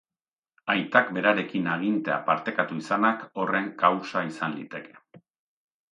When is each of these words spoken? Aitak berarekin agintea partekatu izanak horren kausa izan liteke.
Aitak 0.73 1.11
berarekin 1.17 1.69
agintea 1.75 2.17
partekatu 2.31 2.79
izanak 2.85 3.23
horren 3.43 3.69
kausa 3.85 4.25
izan 4.35 4.57
liteke. 4.61 5.01